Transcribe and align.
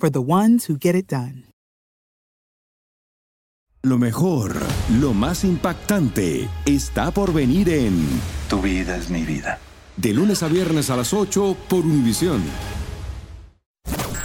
for 0.00 0.10
the 0.10 0.22
ones 0.22 0.68
who 0.68 0.76
get 0.80 0.94
it 0.94 1.06
done. 1.08 1.44
Lo 3.82 3.96
mejor, 3.96 4.56
lo 5.00 5.14
más 5.14 5.42
impactante, 5.42 6.48
está 6.66 7.12
por 7.12 7.32
venir 7.32 7.68
en 7.70 8.06
Tu 8.48 8.60
vida 8.60 8.96
es 8.96 9.08
mi 9.08 9.22
vida. 9.22 9.58
De 9.96 10.12
lunes 10.12 10.42
a 10.42 10.48
viernes 10.48 10.90
a 10.90 10.96
las 10.96 11.14
8 11.14 11.56
por 11.68 11.86
Univisión. 11.86 12.42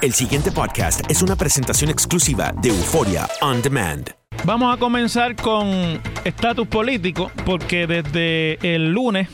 El 0.02 0.14
siguiente 0.14 0.52
podcast 0.52 1.10
es 1.10 1.22
una 1.22 1.36
presentación 1.36 1.90
exclusiva 1.90 2.54
de 2.62 2.70
Euforia 2.70 3.28
On 3.42 3.62
Demand. 3.62 4.12
Vamos 4.44 4.76
a 4.76 4.78
comenzar 4.78 5.36
con 5.36 6.02
estatus 6.26 6.68
político, 6.68 7.32
porque 7.46 7.88
desde 7.88 8.76
el 8.76 8.92
lunes 8.92 9.30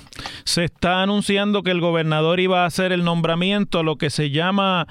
se 0.45 0.65
está 0.65 1.01
anunciando 1.01 1.63
que 1.63 1.71
el 1.71 1.81
gobernador 1.81 2.39
iba 2.39 2.63
a 2.63 2.67
hacer 2.67 2.91
el 2.91 3.03
nombramiento 3.03 3.79
a 3.79 3.83
lo 3.83 3.97
que 3.97 4.09
se 4.09 4.29
llama 4.29 4.87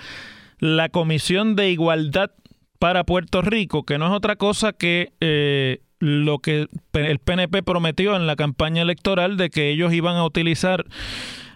la 0.61 0.89
Comisión 0.91 1.57
de 1.57 1.71
Igualdad 1.71 2.31
para 2.79 3.05
Puerto 3.05 3.43
Rico, 3.43 3.85
que 3.85 3.99
no 3.99 4.07
es 4.07 4.13
otra 4.13 4.37
cosa 4.37 4.73
que 4.73 5.13
eh, 5.21 5.81
lo 5.99 6.39
que 6.39 6.69
el 6.93 7.19
PNP 7.19 7.63
prometió 7.63 8.17
en 8.17 8.27
la 8.27 8.37
campaña 8.37 8.83
electoral 8.83 9.37
de 9.37 9.51
que 9.51 9.71
ellos 9.71 9.93
iban 9.93 10.17
a 10.17 10.25
utilizar 10.25 10.85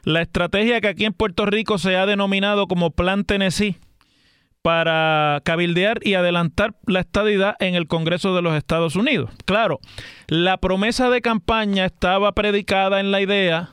la 0.04 0.20
estrategia 0.20 0.80
que 0.80 0.88
aquí 0.88 1.04
en 1.04 1.14
Puerto 1.14 1.46
Rico 1.46 1.78
se 1.78 1.96
ha 1.96 2.04
denominado 2.04 2.66
como 2.66 2.90
Plan 2.90 3.24
Tennessee 3.24 3.78
para 4.60 5.40
cabildear 5.44 5.98
y 6.02 6.14
adelantar 6.14 6.74
la 6.86 7.00
estadidad 7.00 7.56
en 7.58 7.74
el 7.74 7.86
Congreso 7.86 8.34
de 8.34 8.40
los 8.42 8.54
Estados 8.54 8.96
Unidos. 8.96 9.30
Claro, 9.44 9.80
la 10.26 10.56
promesa 10.56 11.10
de 11.10 11.20
campaña 11.20 11.84
estaba 11.84 12.32
predicada 12.32 13.00
en 13.00 13.10
la 13.10 13.20
idea 13.20 13.72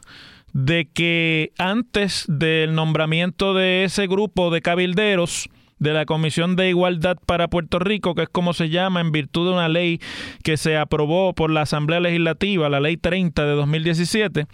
de 0.53 0.89
que 0.91 1.51
antes 1.57 2.25
del 2.27 2.75
nombramiento 2.75 3.53
de 3.53 3.83
ese 3.83 4.07
grupo 4.07 4.51
de 4.51 4.61
cabilderos, 4.61 5.49
de 5.81 5.93
la 5.93 6.05
Comisión 6.05 6.55
de 6.55 6.69
Igualdad 6.69 7.17
para 7.25 7.47
Puerto 7.47 7.79
Rico, 7.79 8.13
que 8.13 8.23
es 8.23 8.29
como 8.29 8.53
se 8.53 8.69
llama 8.69 9.01
en 9.01 9.11
virtud 9.11 9.47
de 9.47 9.53
una 9.53 9.67
ley 9.67 9.99
que 10.43 10.55
se 10.55 10.77
aprobó 10.77 11.33
por 11.33 11.49
la 11.49 11.61
Asamblea 11.61 11.99
Legislativa, 11.99 12.69
la 12.69 12.79
Ley 12.79 12.97
30 12.97 13.43
de 13.43 13.51
2017, 13.53 14.45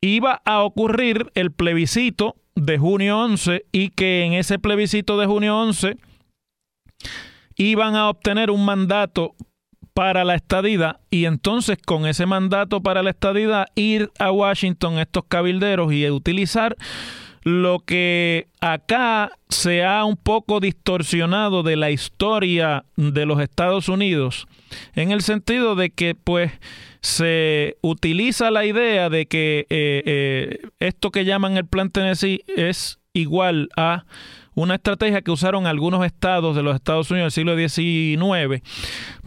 iba 0.00 0.42
a 0.44 0.64
ocurrir 0.64 1.30
el 1.34 1.52
plebiscito 1.52 2.34
de 2.56 2.76
junio 2.76 3.20
11 3.20 3.66
y 3.70 3.90
que 3.90 4.24
en 4.24 4.32
ese 4.32 4.58
plebiscito 4.58 5.16
de 5.16 5.26
junio 5.26 5.58
11 5.58 5.96
iban 7.54 7.94
a 7.94 8.08
obtener 8.08 8.50
un 8.50 8.64
mandato 8.64 9.36
para 9.96 10.26
la 10.26 10.34
estadidad 10.34 11.00
y 11.08 11.24
entonces 11.24 11.78
con 11.82 12.04
ese 12.04 12.26
mandato 12.26 12.82
para 12.82 13.02
la 13.02 13.08
estadidad 13.08 13.68
ir 13.76 14.10
a 14.18 14.30
Washington 14.30 14.98
estos 14.98 15.24
cabilderos 15.26 15.90
y 15.90 16.10
utilizar 16.10 16.76
lo 17.44 17.78
que 17.78 18.46
acá 18.60 19.30
se 19.48 19.84
ha 19.84 20.04
un 20.04 20.18
poco 20.18 20.60
distorsionado 20.60 21.62
de 21.62 21.76
la 21.76 21.90
historia 21.90 22.84
de 22.96 23.24
los 23.24 23.40
Estados 23.40 23.88
Unidos, 23.88 24.46
en 24.94 25.12
el 25.12 25.22
sentido 25.22 25.76
de 25.76 25.88
que 25.88 26.14
pues 26.14 26.52
se 27.00 27.78
utiliza 27.80 28.50
la 28.50 28.66
idea 28.66 29.08
de 29.08 29.24
que 29.24 29.60
eh, 29.70 30.02
eh, 30.04 30.68
esto 30.78 31.10
que 31.10 31.24
llaman 31.24 31.56
el 31.56 31.64
Plan 31.64 31.88
Tennessee 31.88 32.42
es 32.54 32.98
igual 33.14 33.70
a 33.78 34.04
una 34.56 34.74
estrategia 34.74 35.22
que 35.22 35.30
usaron 35.30 35.66
algunos 35.66 36.04
estados 36.04 36.56
de 36.56 36.62
los 36.62 36.74
Estados 36.74 37.10
Unidos 37.10 37.34
del 37.34 37.44
siglo 37.44 37.68
XIX 37.68 38.62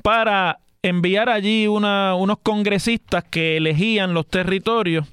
para 0.03 0.59
enviar 0.81 1.29
allí 1.29 1.67
unos 1.67 2.37
congresistas 2.41 3.23
que 3.23 3.57
elegían 3.57 4.13
los 4.13 4.27
territorios 4.27 5.07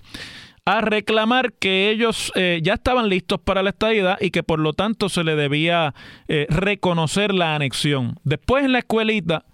a 0.65 0.81
reclamar 0.81 1.53
que 1.53 1.91
ellos 1.91 2.33
eh, 2.35 2.61
ya 2.63 2.75
estaban 2.75 3.09
listos 3.09 3.41
para 3.41 3.63
la 3.63 3.71
estadidad 3.71 4.19
y 4.21 4.31
que 4.31 4.43
por 4.43 4.59
lo 4.59 4.73
tanto 4.73 5.09
se 5.09 5.23
le 5.23 5.37
debía 5.37 5.95
eh, 6.27 6.47
reconocer 6.49 7.33
la 7.33 7.55
anexión. 7.55 8.19
Después 8.25 8.65
en 8.65 8.73
la 8.73 8.81
escuelita, 8.81 9.45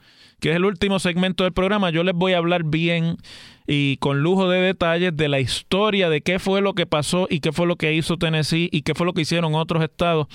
que 0.43 0.51
es 0.51 0.57
el 0.57 0.65
último 0.65 0.99
segmento 0.99 1.45
del 1.45 1.53
programa, 1.53 1.91
yo 1.91 2.03
les 2.03 2.17
voy 2.17 2.33
a 2.33 2.39
hablar 2.39 2.65
bien 2.65 3.17
y 3.65 3.97
con 3.99 4.23
lujo 4.23 4.49
de 4.49 4.61
detalles 4.61 5.17
de 5.17 5.29
la 5.29 5.39
historia 5.39 6.11
de 6.11 6.21
qué 6.21 6.41
fue 6.41 6.61
lo 6.61 6.75
que 6.75 6.85
pasó 6.85 7.29
y 7.31 7.39
qué 7.39 7.53
fue 7.53 7.69
lo 7.69 7.77
que 7.77 7.95
hizo 7.95 8.17
Tennessee 8.17 8.69
y 8.73 8.83
qué 8.83 8.97
fue 8.97 9.07
lo 9.07 9.13
que 9.13 9.21
hicieron 9.21 9.55
otros 9.55 9.85
estados 9.85 10.27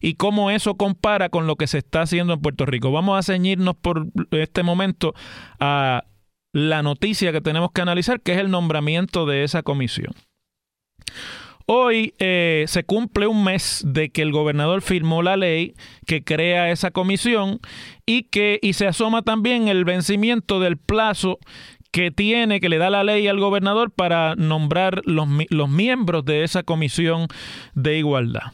y 0.00 0.14
cómo 0.14 0.50
eso 0.50 0.76
compara 0.76 1.28
con 1.28 1.46
lo 1.46 1.56
que 1.56 1.66
se 1.66 1.76
está 1.76 2.00
haciendo 2.00 2.32
en 2.32 2.40
Puerto 2.40 2.64
Rico. 2.64 2.90
Vamos 2.90 3.18
a 3.18 3.22
ceñirnos 3.22 3.76
por 3.76 4.06
este 4.30 4.62
momento 4.62 5.12
a 5.60 6.04
la 6.54 6.82
noticia 6.82 7.30
que 7.30 7.42
tenemos 7.42 7.70
que 7.72 7.82
analizar, 7.82 8.22
que 8.22 8.32
es 8.32 8.38
el 8.38 8.50
nombramiento 8.50 9.26
de 9.26 9.44
esa 9.44 9.62
comisión. 9.62 10.14
Hoy 11.72 12.14
eh, 12.18 12.64
se 12.66 12.82
cumple 12.82 13.28
un 13.28 13.44
mes 13.44 13.84
de 13.86 14.10
que 14.10 14.22
el 14.22 14.32
gobernador 14.32 14.82
firmó 14.82 15.22
la 15.22 15.36
ley 15.36 15.74
que 16.04 16.24
crea 16.24 16.72
esa 16.72 16.90
comisión 16.90 17.60
y 18.04 18.24
que 18.24 18.58
y 18.60 18.72
se 18.72 18.88
asoma 18.88 19.22
también 19.22 19.68
el 19.68 19.84
vencimiento 19.84 20.58
del 20.58 20.78
plazo 20.78 21.38
que 21.92 22.10
tiene, 22.10 22.58
que 22.58 22.68
le 22.68 22.78
da 22.78 22.90
la 22.90 23.04
ley 23.04 23.28
al 23.28 23.38
gobernador 23.38 23.92
para 23.92 24.34
nombrar 24.34 25.02
los, 25.04 25.28
los 25.50 25.68
miembros 25.68 26.24
de 26.24 26.42
esa 26.42 26.64
comisión 26.64 27.28
de 27.74 27.98
igualdad. 27.98 28.50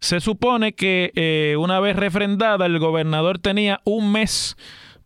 Se 0.00 0.20
supone 0.20 0.74
que 0.74 1.10
eh, 1.14 1.56
una 1.58 1.80
vez 1.80 1.96
refrendada, 1.96 2.66
el 2.66 2.78
gobernador 2.78 3.38
tenía 3.38 3.80
un 3.86 4.12
mes 4.12 4.58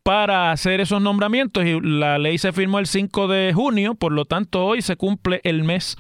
para 0.07 0.53
hacer 0.53 0.81
esos 0.81 1.03
nombramientos 1.03 1.65
y 1.65 1.81
la 1.81 2.17
ley 2.19 2.39
se 2.39 2.53
firmó 2.53 2.79
el 2.79 2.87
5 2.87 3.27
de 3.27 3.53
junio, 3.53 3.97
por 3.97 4.13
lo 4.13 4.25
tanto 4.25 4.65
hoy 4.65 4.81
se 4.81 4.95
cumple 4.95 5.41
el 5.43 5.65
mes 5.65 5.97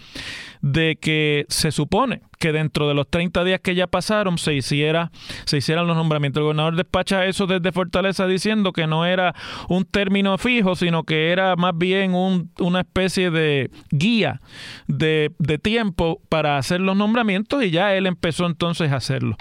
de 0.62 0.94
que 0.94 1.44
se 1.49 1.73
supone 1.73 2.23
que 2.38 2.53
dentro 2.53 2.87
de 2.87 2.94
los 2.94 3.11
30 3.11 3.43
días 3.43 3.61
que 3.61 3.75
ya 3.75 3.88
pasaron 3.88 4.38
se 4.38 4.55
hiciera 4.55 5.11
se 5.44 5.56
hicieran 5.56 5.88
los 5.88 5.97
nombramientos. 5.97 6.38
El 6.38 6.44
gobernador 6.44 6.76
despacha 6.76 7.26
eso 7.26 7.49
desde 7.49 7.73
Fortaleza 7.73 8.29
diciendo 8.29 8.73
que 8.73 8.87
no 8.87 9.05
era 9.05 9.35
un 9.69 9.85
término 9.85 10.38
fijo, 10.38 10.76
sino 10.76 11.03
que 11.03 11.32
era 11.32 11.56
más 11.56 11.76
bien 11.76 12.14
una 12.14 12.81
especie 12.81 13.32
de 13.32 13.73
guía 13.91 14.41
de, 14.87 15.32
de 15.41 15.58
tiempo 15.58 16.20
para 16.29 16.58
hacer 16.58 16.81
los 16.81 16.97
nombramientos 16.97 17.61
y 17.64 17.73
ya 17.73 17.93
él 17.97 18.06
empezó 18.06 18.47
entonces 18.47 18.93
a 18.93 18.97
hacerlo. 18.99 19.37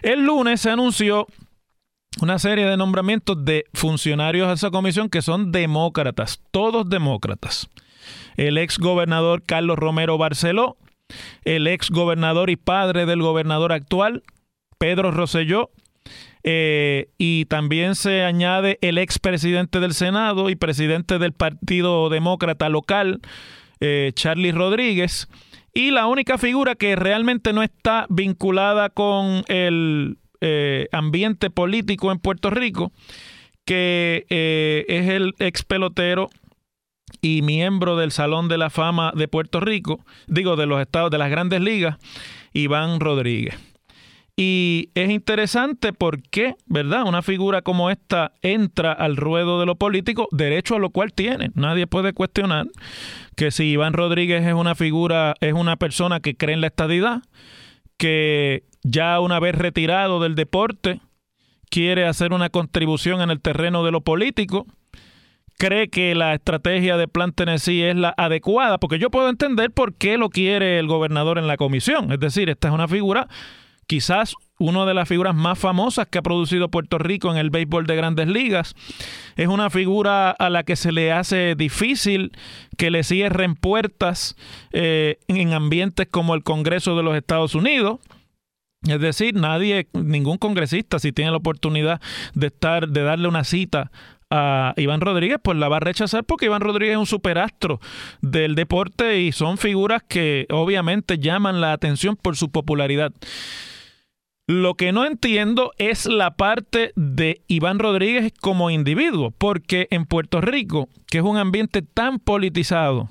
El 0.00 0.24
lunes 0.24 0.62
se 0.62 0.70
anunció 0.70 1.26
una 2.20 2.38
serie 2.38 2.66
de 2.66 2.76
nombramientos 2.76 3.44
de 3.44 3.64
funcionarios 3.74 4.48
de 4.48 4.54
esa 4.54 4.70
comisión 4.70 5.08
que 5.08 5.22
son 5.22 5.52
demócratas, 5.52 6.40
todos 6.50 6.88
demócratas. 6.88 7.68
El 8.36 8.58
ex 8.58 8.78
gobernador 8.78 9.42
Carlos 9.44 9.78
Romero 9.78 10.18
Barceló, 10.18 10.76
el 11.44 11.66
ex 11.66 11.90
gobernador 11.90 12.50
y 12.50 12.56
padre 12.56 13.06
del 13.06 13.22
gobernador 13.22 13.72
actual, 13.72 14.22
Pedro 14.78 15.10
Rosselló, 15.10 15.70
Eh, 16.44 17.08
y 17.18 17.44
también 17.46 17.94
se 17.94 18.22
añade 18.22 18.78
el 18.80 18.96
expresidente 18.96 19.80
del 19.80 19.92
Senado 19.92 20.48
y 20.48 20.56
presidente 20.56 21.18
del 21.18 21.32
Partido 21.32 22.08
Demócrata 22.08 22.68
local, 22.68 23.20
eh, 23.80 24.12
Charlie 24.14 24.52
Rodríguez. 24.52 25.28
Y 25.74 25.90
la 25.90 26.06
única 26.06 26.38
figura 26.38 26.76
que 26.76 26.96
realmente 26.96 27.52
no 27.52 27.62
está 27.62 28.06
vinculada 28.08 28.88
con 28.88 29.44
el 29.48 30.16
eh, 30.40 30.88
ambiente 30.92 31.50
político 31.50 32.12
en 32.12 32.18
Puerto 32.18 32.50
Rico, 32.50 32.92
que 33.64 34.24
es 34.88 35.08
el 35.08 35.34
ex 35.38 35.62
pelotero 35.62 36.30
y 37.20 37.42
miembro 37.42 37.96
del 37.96 38.12
Salón 38.12 38.48
de 38.48 38.58
la 38.58 38.70
Fama 38.70 39.12
de 39.14 39.28
Puerto 39.28 39.60
Rico, 39.60 40.04
digo 40.26 40.56
de 40.56 40.66
los 40.66 40.80
estados 40.80 41.10
de 41.10 41.18
las 41.18 41.30
grandes 41.30 41.60
ligas, 41.60 41.96
Iván 42.52 43.00
Rodríguez. 43.00 43.56
Y 44.40 44.90
es 44.94 45.10
interesante 45.10 45.92
porque, 45.92 46.54
¿verdad? 46.66 47.02
Una 47.08 47.22
figura 47.22 47.60
como 47.62 47.90
esta 47.90 48.30
entra 48.40 48.92
al 48.92 49.16
ruedo 49.16 49.58
de 49.58 49.66
lo 49.66 49.74
político, 49.74 50.28
derecho 50.30 50.76
a 50.76 50.78
lo 50.78 50.90
cual 50.90 51.12
tiene. 51.12 51.50
Nadie 51.54 51.88
puede 51.88 52.12
cuestionar 52.12 52.68
que 53.34 53.50
si 53.50 53.64
Iván 53.64 53.94
Rodríguez 53.94 54.46
es 54.46 54.54
una 54.54 54.76
figura, 54.76 55.34
es 55.40 55.54
una 55.54 55.74
persona 55.74 56.20
que 56.20 56.36
cree 56.36 56.54
en 56.54 56.60
la 56.60 56.68
estadidad, 56.68 57.22
que 57.96 58.62
ya 58.82 59.20
una 59.20 59.40
vez 59.40 59.54
retirado 59.54 60.20
del 60.20 60.34
deporte, 60.34 61.00
quiere 61.70 62.06
hacer 62.06 62.32
una 62.32 62.50
contribución 62.50 63.20
en 63.20 63.30
el 63.30 63.40
terreno 63.40 63.84
de 63.84 63.90
lo 63.90 64.00
político, 64.00 64.66
cree 65.58 65.88
que 65.88 66.14
la 66.14 66.34
estrategia 66.34 66.96
de 66.96 67.08
Plan 67.08 67.32
Tennessee 67.32 67.82
es 67.82 67.96
la 67.96 68.14
adecuada, 68.16 68.78
porque 68.78 68.98
yo 68.98 69.10
puedo 69.10 69.28
entender 69.28 69.70
por 69.70 69.94
qué 69.94 70.16
lo 70.16 70.30
quiere 70.30 70.78
el 70.78 70.86
gobernador 70.86 71.38
en 71.38 71.46
la 71.46 71.56
comisión. 71.56 72.12
Es 72.12 72.20
decir, 72.20 72.48
esta 72.48 72.68
es 72.68 72.74
una 72.74 72.88
figura 72.88 73.28
quizás 73.88 74.34
una 74.58 74.84
de 74.84 74.94
las 74.94 75.08
figuras 75.08 75.34
más 75.34 75.58
famosas 75.58 76.06
que 76.08 76.18
ha 76.18 76.22
producido 76.22 76.68
Puerto 76.68 76.98
Rico 76.98 77.30
en 77.30 77.38
el 77.38 77.50
béisbol 77.50 77.86
de 77.86 77.96
grandes 77.96 78.28
ligas. 78.28 78.74
Es 79.36 79.48
una 79.48 79.70
figura 79.70 80.30
a 80.30 80.50
la 80.50 80.62
que 80.62 80.76
se 80.76 80.92
le 80.92 81.10
hace 81.10 81.54
difícil 81.56 82.32
que 82.76 82.90
le 82.90 83.02
cierren 83.02 83.54
puertas 83.54 84.36
eh, 84.72 85.18
en 85.28 85.52
ambientes 85.54 86.06
como 86.10 86.34
el 86.34 86.42
Congreso 86.42 86.96
de 86.96 87.02
los 87.02 87.16
Estados 87.16 87.54
Unidos. 87.54 87.98
Es 88.86 89.00
decir, 89.00 89.34
nadie, 89.34 89.88
ningún 89.92 90.38
congresista, 90.38 90.98
si 90.98 91.12
tiene 91.12 91.32
la 91.32 91.38
oportunidad 91.38 92.00
de 92.34 92.46
estar, 92.46 92.88
de 92.88 93.02
darle 93.02 93.26
una 93.26 93.42
cita 93.42 93.90
a 94.30 94.74
Iván 94.76 95.00
Rodríguez, 95.00 95.38
pues 95.42 95.58
la 95.58 95.68
va 95.68 95.78
a 95.78 95.80
rechazar 95.80 96.24
porque 96.24 96.46
Iván 96.46 96.60
Rodríguez 96.60 96.92
es 96.92 96.98
un 96.98 97.06
superastro 97.06 97.80
del 98.20 98.54
deporte 98.54 99.20
y 99.20 99.32
son 99.32 99.58
figuras 99.58 100.02
que 100.06 100.46
obviamente 100.50 101.18
llaman 101.18 101.60
la 101.60 101.72
atención 101.72 102.14
por 102.14 102.36
su 102.36 102.50
popularidad. 102.50 103.12
Lo 104.48 104.76
que 104.76 104.92
no 104.92 105.04
entiendo 105.04 105.72
es 105.76 106.06
la 106.06 106.30
parte 106.34 106.92
de 106.96 107.42
Iván 107.48 107.78
Rodríguez 107.78 108.32
como 108.40 108.70
individuo, 108.70 109.30
porque 109.36 109.88
en 109.90 110.06
Puerto 110.06 110.40
Rico, 110.40 110.88
que 111.06 111.18
es 111.18 111.24
un 111.24 111.36
ambiente 111.36 111.82
tan 111.82 112.18
politizado, 112.18 113.10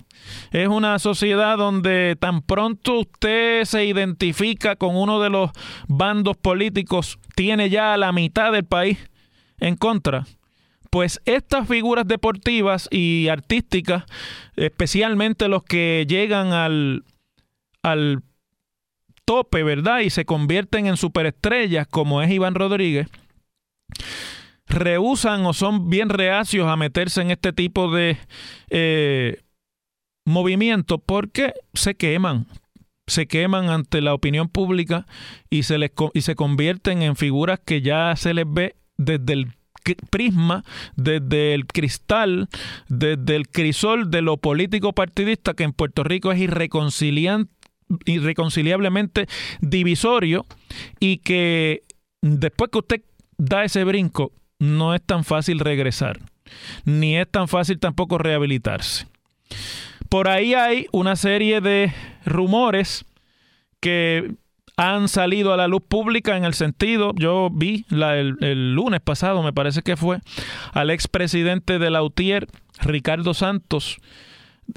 es 0.51 0.67
una 0.67 0.97
sociedad 0.97 1.55
donde 1.55 2.17
tan 2.19 2.41
pronto 2.41 3.01
usted 3.01 3.65
se 3.65 3.85
identifica 3.85 4.77
con 4.77 4.95
uno 4.95 5.21
de 5.21 5.29
los 5.29 5.51
bandos 5.87 6.37
políticos, 6.37 7.19
tiene 7.35 7.69
ya 7.69 7.95
la 7.97 8.11
mitad 8.11 8.51
del 8.51 8.65
país 8.65 8.97
en 9.59 9.75
contra. 9.75 10.25
Pues 10.89 11.21
estas 11.25 11.67
figuras 11.67 12.07
deportivas 12.07 12.87
y 12.89 13.27
artísticas, 13.27 14.05
especialmente 14.55 15.47
los 15.49 15.61
que 15.61 16.07
llegan 16.09 16.51
al, 16.51 17.03
al 17.83 18.23
tope, 19.27 19.61
¿verdad? 19.61 19.99
Y 19.99 20.09
se 20.09 20.23
convierten 20.23 20.87
en 20.87 20.95
superestrellas 20.95 21.85
como 21.85 22.21
es 22.21 22.31
Iván 22.31 22.55
Rodríguez, 22.55 23.09
rehusan 24.67 25.45
o 25.45 25.53
son 25.53 25.89
bien 25.89 26.07
reacios 26.07 26.67
a 26.67 26.77
meterse 26.77 27.21
en 27.21 27.31
este 27.31 27.51
tipo 27.51 27.91
de 27.91 28.17
eh, 28.69 29.41
movimientos 30.25 31.01
porque 31.05 31.53
se 31.73 31.95
queman, 31.95 32.47
se 33.05 33.27
queman 33.27 33.69
ante 33.69 33.99
la 33.99 34.13
opinión 34.13 34.47
pública 34.47 35.05
y 35.49 35.63
se, 35.63 35.77
les, 35.77 35.91
y 36.13 36.21
se 36.21 36.35
convierten 36.35 37.01
en 37.01 37.17
figuras 37.17 37.59
que 37.59 37.81
ya 37.81 38.15
se 38.15 38.33
les 38.33 38.45
ve 38.47 38.77
desde 38.97 39.33
el 39.33 39.53
prisma, 40.09 40.63
desde 40.95 41.53
el 41.53 41.65
cristal, 41.65 42.47
desde 42.87 43.35
el 43.35 43.49
crisol 43.49 44.09
de 44.09 44.21
lo 44.21 44.37
político 44.37 44.93
partidista 44.93 45.53
que 45.53 45.63
en 45.63 45.73
Puerto 45.73 46.03
Rico 46.05 46.31
es 46.31 46.39
irreconciliante 46.39 47.56
irreconciliablemente 48.05 49.27
divisorio 49.61 50.45
y 50.99 51.17
que 51.17 51.83
después 52.21 52.71
que 52.71 52.77
usted 52.79 53.01
da 53.37 53.63
ese 53.63 53.83
brinco, 53.83 54.31
no 54.59 54.95
es 54.95 55.01
tan 55.01 55.23
fácil 55.23 55.59
regresar, 55.59 56.19
ni 56.85 57.17
es 57.17 57.29
tan 57.29 57.47
fácil 57.47 57.79
tampoco 57.79 58.17
rehabilitarse. 58.17 59.07
Por 60.09 60.29
ahí 60.29 60.53
hay 60.53 60.87
una 60.91 61.15
serie 61.15 61.61
de 61.61 61.93
rumores 62.25 63.05
que 63.79 64.31
han 64.77 65.07
salido 65.09 65.53
a 65.53 65.57
la 65.57 65.67
luz 65.67 65.81
pública 65.87 66.37
en 66.37 66.45
el 66.45 66.53
sentido, 66.53 67.13
yo 67.15 67.49
vi 67.51 67.85
el, 67.89 68.37
el, 68.41 68.73
lunes 68.75 69.01
pasado, 69.01 69.41
me 69.41 69.51
parece 69.51 69.81
que 69.81 69.97
fue, 69.97 70.19
al 70.71 70.91
expresidente 70.91 71.79
de 71.79 71.89
la 71.89 72.03
UTIER, 72.03 72.47
Ricardo 72.81 73.33
Santos, 73.33 73.97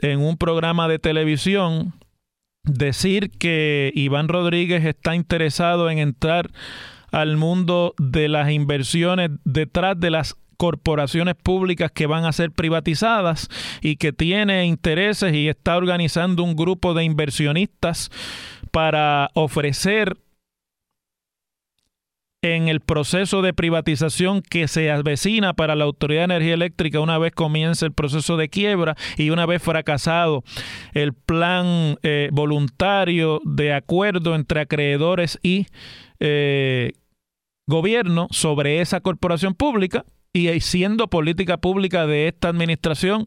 en 0.01 0.21
un 0.21 0.39
programa 0.39 0.89
de 0.89 0.99
televisión, 0.99 1.93
decir 2.65 3.31
que 3.31 3.93
Iván 3.95 4.29
Rodríguez 4.29 4.85
está 4.85 5.15
interesado 5.15 5.91
en 5.91 5.99
entrar 5.99 6.51
al 7.11 7.37
mundo 7.37 7.95
de 7.99 8.29
las 8.29 8.51
inversiones 8.51 9.31
detrás 9.45 9.99
de 9.99 10.11
las 10.11 10.37
corporaciones 10.57 11.37
públicas 11.37 11.91
que 11.91 12.07
van 12.07 12.27
a 12.27 12.33
ser 12.33 12.51
privatizadas 12.51 13.49
y 13.81 13.97
que 13.97 14.13
tiene 14.13 14.67
intereses 14.67 15.33
y 15.33 15.49
está 15.49 15.77
organizando 15.77 16.43
un 16.45 16.55
grupo 16.55 16.93
de 16.93 17.05
inversionistas 17.05 18.11
para 18.71 19.31
ofrecer 19.35 20.19
en 22.43 22.69
el 22.69 22.81
proceso 22.81 23.43
de 23.43 23.53
privatización 23.53 24.41
que 24.43 24.67
se 24.67 24.91
avecina 24.91 25.53
para 25.53 25.75
la 25.75 25.85
Autoridad 25.85 26.23
de 26.23 26.37
Energía 26.37 26.55
Eléctrica 26.55 27.01
una 27.01 27.19
vez 27.19 27.33
comience 27.33 27.85
el 27.85 27.93
proceso 27.93 28.37
de 28.37 28.49
quiebra 28.49 28.97
y 29.17 29.31
una 29.31 29.45
vez 29.45 29.63
fracasado 29.63 30.43
el 30.95 31.13
plan 31.13 31.99
eh, 32.03 32.31
voluntario 32.33 33.41
de 33.45 33.75
acuerdo 33.75 34.35
entre 34.35 34.61
acreedores 34.61 35.39
y 35.43 35.67
eh, 36.19 36.93
gobierno 37.67 38.27
sobre 38.31 38.81
esa 38.81 39.01
corporación 39.01 39.55
pública, 39.55 40.05
y 40.33 40.61
siendo 40.61 41.09
política 41.09 41.57
pública 41.57 42.07
de 42.07 42.29
esta 42.29 42.49
administración 42.49 43.27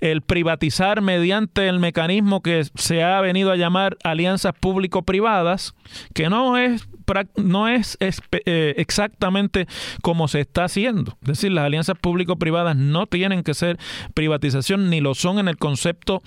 el 0.00 0.22
privatizar 0.22 1.00
mediante 1.00 1.68
el 1.68 1.78
mecanismo 1.78 2.42
que 2.42 2.64
se 2.74 3.04
ha 3.04 3.20
venido 3.20 3.52
a 3.52 3.56
llamar 3.56 3.96
alianzas 4.02 4.54
público-privadas, 4.58 5.74
que 6.12 6.28
no 6.28 6.56
es 6.56 6.88
no 7.36 7.68
es 7.68 7.96
eh, 8.00 8.74
exactamente 8.76 9.66
como 10.02 10.28
se 10.28 10.40
está 10.40 10.64
haciendo. 10.64 11.18
Es 11.22 11.28
decir, 11.28 11.52
las 11.52 11.64
alianzas 11.64 11.98
público-privadas 11.98 12.76
no 12.76 13.06
tienen 13.06 13.42
que 13.42 13.54
ser 13.54 13.78
privatización 14.14 14.90
ni 14.90 15.00
lo 15.00 15.14
son 15.14 15.38
en 15.38 15.48
el 15.48 15.56
concepto 15.56 16.22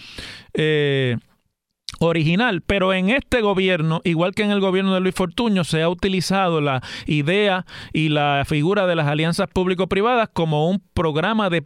eh, 0.54 1.18
original, 2.00 2.62
pero 2.62 2.94
en 2.94 3.10
este 3.10 3.42
gobierno, 3.42 4.02
igual 4.04 4.34
que 4.34 4.44
en 4.44 4.52
el 4.52 4.60
gobierno 4.60 4.94
de 4.94 5.00
Luis 5.00 5.16
Fortuño, 5.16 5.64
se 5.64 5.82
ha 5.82 5.90
utilizado 5.90 6.62
la 6.62 6.82
idea 7.06 7.66
y 7.94 8.10
la 8.10 8.44
figura 8.48 8.88
de 8.88 8.96
las 8.96 9.08
alianzas 9.08 9.48
público-privadas 9.48 10.30
como 10.34 10.70
un 10.70 10.82
programa 10.94 11.50
de 11.50 11.64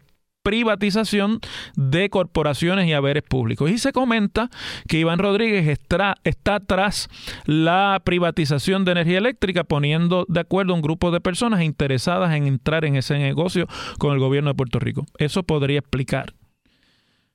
privatización 0.48 1.42
de 1.75 2.10
corporaciones 2.10 2.88
y 2.88 2.94
haberes 2.94 3.22
públicos. 3.22 3.70
Y 3.70 3.77
se 3.80 3.92
comenta 3.92 4.50
que 4.88 4.98
Iván 4.98 5.20
Rodríguez 5.20 5.68
está, 5.68 6.16
tras 6.66 7.10
la 7.44 8.01
privatización 8.06 8.86
de 8.86 8.94
energía 8.94 9.18
eléctrica, 9.18 9.66
poniendo 9.66 10.25
de 10.30 10.39
acuerdo 10.39 10.74
un 10.74 10.82
grupo 10.82 11.12
de 11.12 11.20
personas 11.20 11.63
interesadas 11.63 12.34
en 12.34 12.48
entrar 12.48 12.86
en 12.86 12.96
ese 12.96 13.18
negocio 13.18 13.68
con 13.98 14.13
el 14.13 14.20
gobierno 14.20 14.51
de 14.51 14.56
Puerto 14.56 14.80
Rico. 14.80 15.06
Eso 15.18 15.44
podría 15.44 15.80
explicar. 15.80 16.34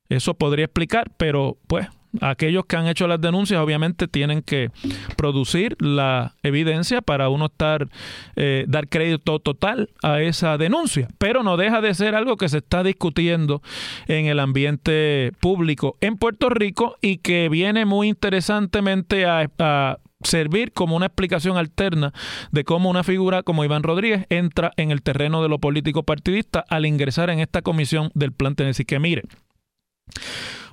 Eso 0.09 0.33
podría 0.33 0.65
explicar, 0.65 1.11
pero 1.19 1.59
pues 1.67 1.89
aquellos 2.21 2.67
que 2.67 2.77
han 2.77 2.87
hecho 2.87 3.07
las 3.07 3.21
denuncias 3.21 3.61
obviamente 3.61 4.09
tienen 4.09 4.43
que 4.43 4.71
producir 5.17 5.77
la 5.81 6.35
evidencia 6.43 7.01
para 7.01 7.29
uno 7.29 7.47
estar 7.47 7.89
eh, 8.37 8.65
dar 8.69 8.89
crédito 8.89 9.39
total 9.39 9.91
a 10.03 10.21
esa 10.21 10.59
denuncia 10.59 11.09
pero 11.19 11.43
no 11.43 11.57
deja 11.57 11.81
de 11.81 11.95
ser 11.95 12.15
algo 12.15 12.37
que 12.37 12.49
se 12.49 12.59
está 12.59 12.83
discutiendo 12.83 13.63
en 14.07 14.27
el 14.27 14.41
ambiente 14.41 15.33
público 15.41 15.97
en 16.01 16.17
Puerto 16.17 16.49
Rico 16.51 16.97
y 17.01 17.19
que 17.19 17.49
viene 17.49 17.85
muy 17.85 18.09
interesantemente 18.09 19.27
a, 19.27 19.99
servir 20.25 20.71
como 20.73 20.95
una 20.95 21.07
explicación 21.07 21.57
alterna 21.57 22.13
de 22.53 22.63
cómo 22.63 22.89
una 22.89 23.03
figura 23.03 23.43
como 23.43 23.65
Iván 23.65 23.83
Rodríguez 23.83 24.25
entra 24.29 24.71
en 24.77 24.93
el 24.93 25.03
terreno 25.03 25.43
de 25.43 25.49
lo 25.49 25.59
político 25.59 26.05
partidista 26.05 26.65
al 26.69 26.87
ingresar 26.87 27.29
en 27.29 27.41
esta 27.41 27.61
comisión 27.61 28.13
del 28.15 28.31
plan 28.33 28.55
Tennessee. 28.55 28.85
Que 28.85 29.01
mire, 29.01 29.25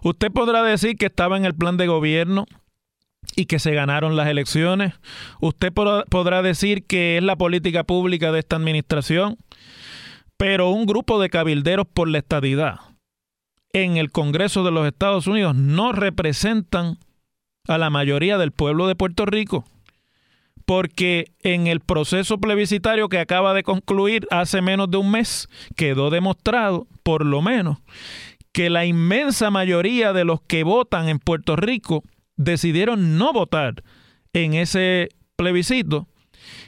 Usted 0.04 0.32
podrá 0.32 0.64
decir 0.64 0.98
que 0.98 1.08
estaba 1.08 1.38
en 1.38 1.46
el 1.46 1.56
plan 1.56 1.78
de 1.78 1.88
gobierno 1.88 2.46
y 3.36 3.46
que 3.46 3.60
se 3.60 3.74
ganaron 3.74 4.16
las 4.16 4.28
elecciones. 4.28 4.94
Usted 5.40 5.74
podrá 5.74 6.42
decir 6.42 6.86
que 6.86 7.18
es 7.18 7.24
la 7.24 7.36
política 7.36 7.84
pública 7.84 8.32
de 8.32 8.40
esta 8.40 8.56
administración, 8.56 9.38
pero 10.38 10.70
un 10.70 10.86
grupo 10.86 11.20
de 11.20 11.30
cabilderos 11.30 11.86
por 11.88 12.08
la 12.08 12.20
estadidad 12.20 12.80
en 13.74 13.98
el 13.98 14.12
Congreso 14.12 14.64
de 14.64 14.72
los 14.72 14.88
Estados 14.88 15.28
Unidos 15.28 15.56
no 15.56 15.92
representan 15.92 16.98
a 17.68 17.78
la 17.78 17.90
mayoría 17.90 18.38
del 18.38 18.52
pueblo 18.52 18.88
de 18.88 18.96
Puerto 18.96 19.26
Rico 19.26 19.66
porque 20.70 21.32
en 21.42 21.66
el 21.66 21.80
proceso 21.80 22.38
plebiscitario 22.38 23.10
que 23.10 23.18
acaba 23.18 23.56
de 23.56 23.64
concluir 23.64 24.28
hace 24.30 24.62
menos 24.62 24.92
de 24.92 24.98
un 24.98 25.10
mes 25.10 25.50
quedó 25.76 26.12
demostrado, 26.12 26.86
por 27.02 27.26
lo 27.26 27.42
menos, 27.42 27.80
que 28.52 28.70
la 28.70 28.86
inmensa 28.86 29.52
mayoría 29.52 30.14
de 30.14 30.26
los 30.26 30.42
que 30.42 30.64
votan 30.64 31.10
en 31.10 31.20
Puerto 31.20 31.56
Rico 31.56 32.04
decidieron 32.36 33.18
no 33.18 33.34
votar 33.34 33.84
en 34.34 34.54
ese 34.54 35.10
plebiscito 35.36 36.08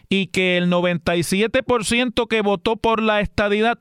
y 0.10 0.28
que 0.28 0.58
el 0.58 0.70
97% 0.70 2.28
que 2.28 2.42
votó 2.42 2.76
por 2.76 3.02
la 3.02 3.22
estadidad 3.22 3.80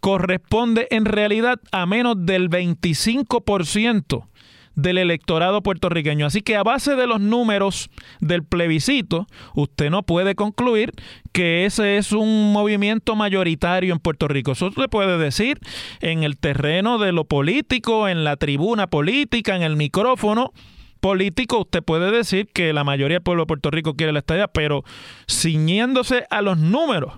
corresponde 0.00 0.88
en 0.90 1.04
realidad 1.04 1.60
a 1.72 1.86
menos 1.86 2.16
del 2.18 2.48
25% 2.48 4.26
del 4.74 4.98
electorado 4.98 5.62
puertorriqueño. 5.62 6.26
Así 6.26 6.40
que 6.42 6.56
a 6.56 6.62
base 6.62 6.96
de 6.96 7.06
los 7.06 7.20
números 7.20 7.90
del 8.20 8.44
plebiscito, 8.44 9.26
usted 9.54 9.90
no 9.90 10.02
puede 10.02 10.34
concluir 10.34 10.92
que 11.32 11.66
ese 11.66 11.96
es 11.96 12.12
un 12.12 12.52
movimiento 12.52 13.16
mayoritario 13.16 13.92
en 13.92 14.00
Puerto 14.00 14.28
Rico. 14.28 14.52
Eso 14.52 14.70
le 14.76 14.88
puede 14.88 15.18
decir 15.18 15.58
en 16.00 16.24
el 16.24 16.38
terreno 16.38 16.98
de 16.98 17.12
lo 17.12 17.24
político, 17.24 18.08
en 18.08 18.24
la 18.24 18.36
tribuna 18.36 18.86
política, 18.86 19.56
en 19.56 19.62
el 19.62 19.76
micrófono 19.76 20.52
político, 21.00 21.60
usted 21.60 21.82
puede 21.82 22.10
decir 22.10 22.48
que 22.52 22.72
la 22.72 22.84
mayoría 22.84 23.16
del 23.16 23.22
pueblo 23.22 23.42
de 23.42 23.46
Puerto 23.46 23.70
Rico 23.70 23.94
quiere 23.94 24.12
la 24.12 24.18
estadía, 24.20 24.48
pero 24.48 24.84
ciñéndose 25.28 26.26
a 26.30 26.42
los 26.42 26.58
números 26.58 27.14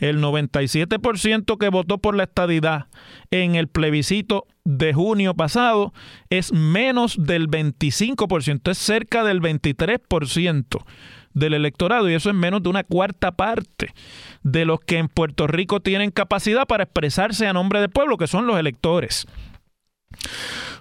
el 0.00 0.20
97% 0.20 1.58
que 1.58 1.68
votó 1.68 1.98
por 1.98 2.16
la 2.16 2.24
estadidad 2.24 2.86
en 3.30 3.54
el 3.54 3.68
plebiscito 3.68 4.46
de 4.64 4.92
junio 4.92 5.34
pasado 5.34 5.92
es 6.30 6.52
menos 6.52 7.16
del 7.18 7.48
25%, 7.48 8.70
es 8.70 8.78
cerca 8.78 9.24
del 9.24 9.40
23% 9.40 10.84
del 11.32 11.54
electorado 11.54 12.10
y 12.10 12.14
eso 12.14 12.30
es 12.30 12.34
menos 12.34 12.62
de 12.62 12.70
una 12.70 12.84
cuarta 12.84 13.32
parte 13.32 13.94
de 14.42 14.64
los 14.64 14.80
que 14.80 14.98
en 14.98 15.08
Puerto 15.08 15.46
Rico 15.46 15.80
tienen 15.80 16.10
capacidad 16.10 16.66
para 16.66 16.84
expresarse 16.84 17.46
a 17.46 17.52
nombre 17.52 17.80
del 17.80 17.90
pueblo, 17.90 18.16
que 18.16 18.26
son 18.26 18.46
los 18.46 18.58
electores. 18.58 19.26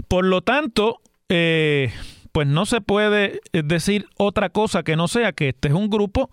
Por 0.07 0.25
lo 0.25 0.41
tanto, 0.41 1.01
eh, 1.27 1.93
pues 2.31 2.47
no 2.47 2.65
se 2.65 2.81
puede 2.81 3.41
decir 3.51 4.07
otra 4.17 4.49
cosa 4.49 4.83
que 4.83 4.95
no 4.95 5.07
sea 5.07 5.33
que 5.33 5.49
este 5.49 5.67
es 5.67 5.73
un 5.73 5.89
grupo 5.89 6.29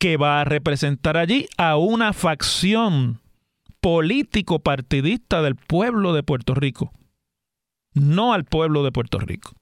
que 0.00 0.16
va 0.16 0.40
a 0.40 0.44
representar 0.44 1.18
allí 1.18 1.46
a 1.58 1.76
una 1.76 2.14
facción 2.14 3.20
político 3.82 4.58
partidista 4.58 5.42
del 5.42 5.56
pueblo 5.56 6.14
de 6.14 6.22
Puerto 6.22 6.54
Rico, 6.54 6.90
no 7.92 8.32
al 8.32 8.44
pueblo 8.44 8.82
de 8.82 8.92
Puerto 8.92 9.18
Rico. 9.18 9.52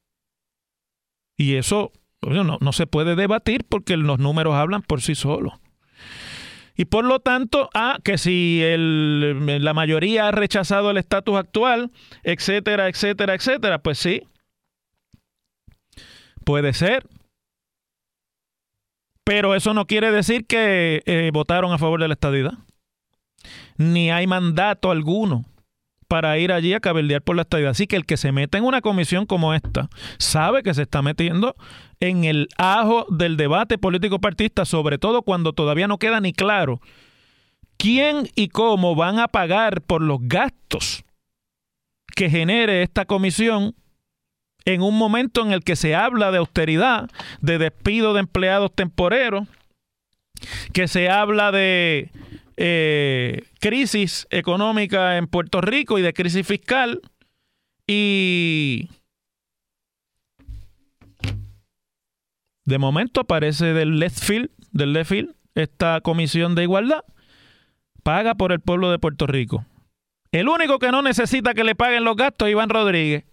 Y 1.37 1.57
eso 1.57 1.90
no, 2.23 2.73
se 2.73 2.87
puede 2.87 3.16
debatir 3.16 3.64
porque 3.68 3.97
los 3.97 4.21
números 4.21 4.54
hablan 4.54 4.83
por 4.83 5.02
sí 5.02 5.16
solos. 5.16 5.54
Y 6.76 6.85
por 6.85 7.04
lo 7.04 7.18
tanto, 7.18 7.68
ah, 7.75 7.99
que 8.04 8.16
si 8.16 8.62
la 8.64 9.75
mayoría 9.75 10.28
ha 10.28 10.30
rechazado 10.30 10.92
el 10.92 10.99
estatus 10.99 11.37
actual, 11.37 11.90
etcétera, 12.23 12.88
etcétera, 12.88 13.35
etcétera, 13.35 13.78
pues 13.80 13.99
sí, 13.99 14.23
puede 16.45 16.73
ser. 16.75 17.04
Pero 19.29 19.55
eso 19.55 19.75
no 19.75 19.87
quiere 19.87 20.11
decir 20.11 20.47
que 20.47 21.03
eh, 21.05 21.31
votaron 21.35 21.71
a 21.71 21.77
favor 21.77 22.01
de 22.01 22.09
la 22.09 22.15
estadidad. 22.15 22.55
Ni 23.77 24.11
hay 24.11 24.27
mandato 24.27 24.91
alguno 24.91 25.45
para 26.09 26.39
ir 26.39 26.51
allí 26.51 26.73
a 26.73 26.81
cabildear 26.81 27.21
por 27.21 27.37
la 27.37 27.43
estadidad. 27.43 27.73
Así 27.73 27.87
que 27.87 27.97
el 27.97 28.07
que 28.07 28.17
se 28.17 28.33
mete 28.33 28.57
en 28.57 28.65
una 28.65 28.81
comisión 28.81 29.27
como 29.27 29.53
esta 29.53 29.91
sabe 30.17 30.63
que 30.63 30.73
se 30.73 30.81
está 30.81 31.03
metiendo 31.03 31.57
en 32.01 32.25
el 32.25 32.49
ajo 32.57 33.05
del 33.11 33.37
debate 33.37 33.77
político 33.77 34.19
partista, 34.19 34.65
sobre 34.65 34.97
todo 34.97 35.21
cuando 35.21 35.53
todavía 35.53 35.89
no 35.89 35.99
queda 35.99 36.23
ni 36.23 36.33
claro 36.33 36.81
quién 37.77 38.31
y 38.35 38.49
cómo 38.49 38.95
van 38.95 39.19
a 39.19 39.29
pagar 39.29 39.83
por 39.83 40.01
los 40.01 40.21
gastos 40.23 41.05
que 42.17 42.31
genere 42.31 42.83
esta 42.83 43.05
comisión 43.05 43.75
en 44.69 44.83
un 44.83 44.99
momento 44.99 45.41
en 45.41 45.51
el 45.53 45.65
que 45.65 45.77
se 45.77 45.95
habla 45.95 46.31
de 46.31 46.37
austeridad, 46.37 47.09
de 47.41 47.57
despido 47.57 48.13
de 48.13 48.21
empleados 48.21 48.71
temporeros, 48.75 49.49
que 50.75 50.89
se 50.89 51.09
habla 51.09 51.51
de 51.53 52.11
eh, 52.59 53.45
crisis 53.61 54.27
económica 54.29 55.17
en 55.17 55.27
Puerto 55.27 55.63
Rico 55.63 55.99
y 55.99 56.03
de 56.03 56.13
crisis 56.13 56.47
fiscal, 56.47 57.01
y 57.87 58.91
de 62.67 62.77
momento 62.77 63.23
aparece 63.23 63.73
del 63.73 63.99
left 63.99 64.23
field, 64.23 64.51
del 64.73 64.95
esta 65.55 66.03
comisión 66.03 66.55
de 66.55 66.65
igualdad, 66.65 67.05
paga 68.03 68.35
por 68.35 68.53
el 68.53 68.61
pueblo 68.61 68.91
de 68.91 68.99
Puerto 68.99 69.27
Rico. 69.27 69.65
El 70.31 70.47
único 70.47 70.79
que 70.79 70.91
no 70.91 71.01
necesita 71.01 71.55
que 71.55 71.65
le 71.65 71.75
paguen 71.75 72.05
los 72.05 72.17
gastos 72.17 72.49
es 72.49 72.53
Iván 72.53 72.69
Rodríguez. 72.69 73.25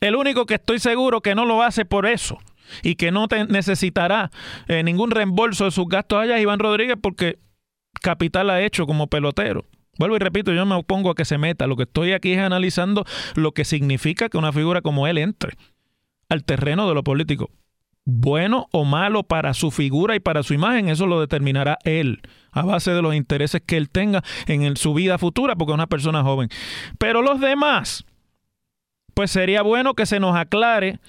El 0.00 0.16
único 0.16 0.46
que 0.46 0.54
estoy 0.54 0.78
seguro 0.78 1.20
que 1.20 1.34
no 1.34 1.44
lo 1.44 1.62
hace 1.62 1.84
por 1.84 2.06
eso 2.06 2.38
y 2.82 2.96
que 2.96 3.10
no 3.10 3.26
necesitará 3.48 4.30
eh, 4.66 4.82
ningún 4.82 5.10
reembolso 5.10 5.64
de 5.64 5.70
sus 5.70 5.88
gastos 5.88 6.20
allá 6.20 6.36
es 6.36 6.42
Iván 6.42 6.58
Rodríguez 6.58 6.96
porque 7.00 7.38
capital 8.00 8.50
ha 8.50 8.62
hecho 8.62 8.86
como 8.86 9.06
pelotero. 9.06 9.64
Vuelvo 9.98 10.16
y 10.16 10.20
repito, 10.20 10.52
yo 10.52 10.64
me 10.64 10.76
opongo 10.76 11.10
a 11.10 11.14
que 11.14 11.24
se 11.24 11.38
meta. 11.38 11.66
Lo 11.66 11.76
que 11.76 11.82
estoy 11.82 12.12
aquí 12.12 12.32
es 12.32 12.38
analizando 12.38 13.04
lo 13.34 13.52
que 13.52 13.64
significa 13.64 14.28
que 14.28 14.38
una 14.38 14.52
figura 14.52 14.80
como 14.80 15.06
él 15.08 15.18
entre 15.18 15.56
al 16.28 16.44
terreno 16.44 16.88
de 16.88 16.94
lo 16.94 17.02
político. 17.02 17.50
Bueno 18.04 18.68
o 18.72 18.84
malo 18.84 19.24
para 19.24 19.52
su 19.52 19.70
figura 19.70 20.14
y 20.14 20.20
para 20.20 20.42
su 20.42 20.54
imagen, 20.54 20.88
eso 20.88 21.06
lo 21.06 21.20
determinará 21.20 21.76
él, 21.84 22.22
a 22.52 22.62
base 22.62 22.92
de 22.92 23.02
los 23.02 23.14
intereses 23.14 23.60
que 23.60 23.76
él 23.76 23.90
tenga 23.90 24.22
en 24.46 24.76
su 24.76 24.94
vida 24.94 25.18
futura, 25.18 25.56
porque 25.56 25.72
es 25.72 25.74
una 25.74 25.88
persona 25.88 26.22
joven. 26.22 26.48
Pero 26.98 27.20
los 27.20 27.38
demás, 27.38 28.06
pues 29.18 29.32
sería 29.32 29.62
bueno 29.62 29.94
que 29.94 30.06
se 30.06 30.20
nos 30.20 30.36
aclare 30.36 31.00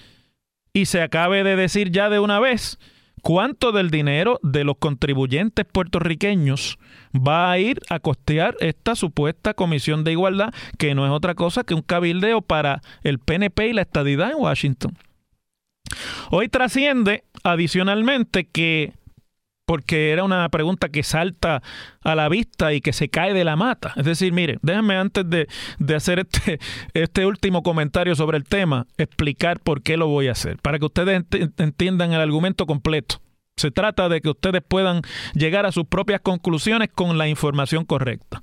y 0.72 0.86
se 0.86 1.00
acabe 1.00 1.44
de 1.44 1.54
decir 1.54 1.92
ya 1.92 2.10
de 2.10 2.18
una 2.18 2.40
vez 2.40 2.80
cuánto 3.22 3.70
del 3.70 3.88
dinero 3.88 4.40
de 4.42 4.64
los 4.64 4.78
contribuyentes 4.78 5.64
puertorriqueños 5.64 6.80
va 7.14 7.52
a 7.52 7.58
ir 7.60 7.80
a 7.88 8.00
costear 8.00 8.56
esta 8.58 8.96
supuesta 8.96 9.54
comisión 9.54 10.02
de 10.02 10.10
igualdad, 10.10 10.52
que 10.76 10.96
no 10.96 11.06
es 11.06 11.12
otra 11.12 11.36
cosa 11.36 11.62
que 11.62 11.74
un 11.74 11.82
cabildeo 11.82 12.42
para 12.42 12.80
el 13.04 13.20
PNP 13.20 13.68
y 13.68 13.74
la 13.74 13.82
estadidad 13.82 14.32
en 14.32 14.38
Washington. 14.38 14.98
Hoy 16.32 16.48
trasciende 16.48 17.22
adicionalmente 17.44 18.44
que 18.44 18.92
porque 19.70 20.10
era 20.10 20.24
una 20.24 20.48
pregunta 20.48 20.88
que 20.88 21.04
salta 21.04 21.62
a 22.02 22.16
la 22.16 22.28
vista 22.28 22.72
y 22.72 22.80
que 22.80 22.92
se 22.92 23.08
cae 23.08 23.32
de 23.32 23.44
la 23.44 23.54
mata. 23.54 23.92
Es 23.94 24.04
decir, 24.04 24.32
mire, 24.32 24.58
déjenme 24.62 24.96
antes 24.96 25.24
de, 25.30 25.46
hacer 25.94 26.18
este, 26.18 26.58
este 26.92 27.24
último 27.24 27.62
comentario 27.62 28.16
sobre 28.16 28.36
el 28.36 28.42
tema, 28.42 28.88
explicar 28.98 29.60
por 29.60 29.84
qué 29.84 29.96
lo 29.96 30.08
voy 30.08 30.26
a 30.26 30.32
hacer, 30.32 30.56
para 30.56 30.80
que 30.80 30.86
ustedes 30.86 31.22
entiendan 31.56 32.12
el 32.12 32.20
argumento 32.20 32.66
completo. 32.66 33.20
Se 33.56 33.70
trata 33.70 34.08
de 34.08 34.20
que 34.20 34.30
ustedes 34.30 34.60
puedan 34.66 35.02
llegar 35.34 35.66
a 35.66 35.70
sus 35.70 35.84
propias 35.84 36.20
conclusiones 36.20 36.88
con 36.92 37.16
la 37.16 37.28
información 37.28 37.84
correcta. 37.84 38.42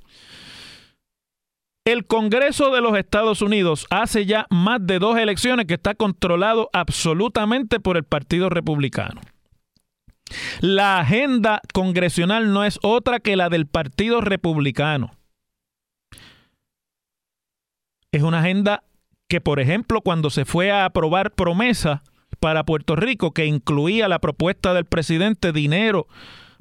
El 1.83 2.05
Congreso 2.05 2.71
de 2.71 2.79
los 2.79 2.97
Estados 2.97 3.41
Unidos 3.41 3.85
hace 3.89 4.25
ya 4.25 4.47
más 4.49 4.79
de 4.79 4.99
dos 4.99 5.17
elecciones 5.17 5.65
que 5.65 5.73
está 5.73 5.93
controlado 5.93 6.69
absolutamente 6.71 7.81
por 7.81 7.97
el 7.97 8.05
Partido 8.05 8.49
Republicano. 8.49 9.19
La 10.61 10.99
agenda 10.99 11.61
congresional 11.73 12.53
no 12.53 12.63
es 12.63 12.79
otra 12.81 13.19
que 13.19 13.35
la 13.35 13.49
del 13.49 13.67
Partido 13.67 14.21
Republicano. 14.21 15.11
Es 18.11 18.23
una 18.23 18.39
agenda 18.39 18.83
que, 19.27 19.41
por 19.41 19.59
ejemplo, 19.59 20.01
cuando 20.01 20.29
se 20.29 20.45
fue 20.45 20.71
a 20.71 20.85
aprobar 20.85 21.31
promesa 21.31 22.03
para 22.39 22.63
Puerto 22.63 22.95
Rico, 22.95 23.31
que 23.31 23.45
incluía 23.45 24.07
la 24.07 24.19
propuesta 24.19 24.73
del 24.73 24.85
presidente 24.85 25.51
dinero 25.51 26.07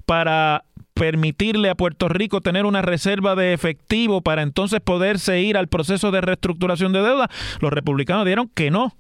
para 0.05 0.65
permitirle 0.95 1.69
a 1.69 1.75
Puerto 1.75 2.09
Rico 2.09 2.41
tener 2.41 2.65
una 2.65 2.83
reserva 2.83 3.35
de 3.35 3.53
efectivo 3.53 4.23
para 4.23 4.43
entonces 4.43 4.81
poderse 4.81 5.41
ir 5.41 5.57
al 5.57 5.69
proceso 5.69 6.11
de 6.11 6.23
reestructuración 6.23 6.93
de 6.93 7.03
deuda, 7.03 7.31
los 7.61 7.73
republicanos 7.73 8.25
dieron 8.25 8.49
que 8.49 8.71
no 8.71 8.97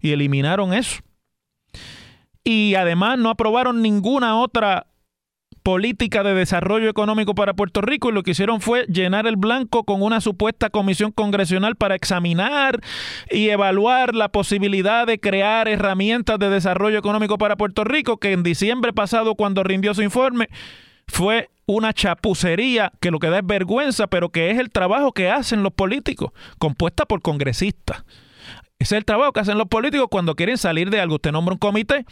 y 0.00 0.12
eliminaron 0.12 0.72
eso 0.72 1.02
y 2.44 2.74
además 2.74 3.18
no 3.18 3.30
aprobaron 3.30 3.82
ninguna 3.82 4.38
otra 4.38 4.86
política 5.62 6.22
de 6.22 6.34
desarrollo 6.34 6.88
económico 6.88 7.34
para 7.34 7.54
Puerto 7.54 7.80
Rico 7.80 8.10
y 8.10 8.12
lo 8.12 8.22
que 8.22 8.32
hicieron 8.32 8.60
fue 8.60 8.84
llenar 8.86 9.26
el 9.26 9.36
blanco 9.36 9.84
con 9.84 10.02
una 10.02 10.20
supuesta 10.20 10.70
comisión 10.70 11.12
congresional 11.12 11.76
para 11.76 11.94
examinar 11.94 12.80
y 13.30 13.48
evaluar 13.48 14.14
la 14.14 14.30
posibilidad 14.30 15.06
de 15.06 15.20
crear 15.20 15.68
herramientas 15.68 16.38
de 16.38 16.50
desarrollo 16.50 16.98
económico 16.98 17.38
para 17.38 17.56
Puerto 17.56 17.84
Rico, 17.84 18.16
que 18.18 18.32
en 18.32 18.42
diciembre 18.42 18.92
pasado 18.92 19.36
cuando 19.36 19.62
rindió 19.62 19.94
su 19.94 20.02
informe 20.02 20.48
fue 21.06 21.50
una 21.66 21.92
chapucería 21.92 22.92
que 23.00 23.10
lo 23.10 23.20
que 23.20 23.28
da 23.28 23.38
es 23.38 23.46
vergüenza, 23.46 24.08
pero 24.08 24.30
que 24.30 24.50
es 24.50 24.58
el 24.58 24.70
trabajo 24.70 25.12
que 25.12 25.30
hacen 25.30 25.62
los 25.62 25.72
políticos, 25.72 26.32
compuesta 26.58 27.06
por 27.06 27.22
congresistas. 27.22 28.04
Ese 28.82 28.96
es 28.96 28.98
el 28.98 29.04
trabajo 29.04 29.32
que 29.32 29.38
hacen 29.38 29.58
los 29.58 29.68
políticos 29.68 30.08
cuando 30.10 30.34
quieren 30.34 30.58
salir 30.58 30.90
de 30.90 31.00
algo. 31.00 31.14
Usted 31.14 31.30
nombra 31.30 31.52
un 31.52 31.58
comité, 31.60 32.04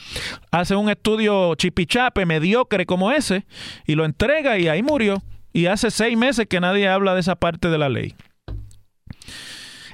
hace 0.52 0.76
un 0.76 0.88
estudio 0.88 1.56
chipichape, 1.56 2.26
mediocre 2.26 2.86
como 2.86 3.10
ese, 3.10 3.44
y 3.88 3.96
lo 3.96 4.04
entrega 4.04 4.56
y 4.56 4.68
ahí 4.68 4.80
murió. 4.80 5.20
Y 5.52 5.66
hace 5.66 5.90
seis 5.90 6.16
meses 6.16 6.46
que 6.46 6.60
nadie 6.60 6.86
habla 6.86 7.14
de 7.14 7.20
esa 7.22 7.34
parte 7.34 7.70
de 7.70 7.78
la 7.78 7.88
ley. 7.88 8.14